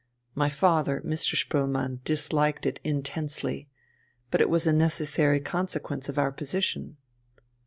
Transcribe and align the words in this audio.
My 0.33 0.49
father, 0.49 0.99
Mr. 1.05 1.35
Spoelmann, 1.35 1.99
disliked 2.03 2.65
it 2.65 2.79
intensely. 2.83 3.69
But 4.31 4.41
it 4.41 4.49
was 4.49 4.65
a 4.65 4.73
necessary 4.73 5.39
consequence 5.39 6.09
of 6.09 6.17
our 6.17 6.31
position." 6.31 6.97